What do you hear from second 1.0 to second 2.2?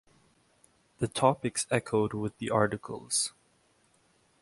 topics echoed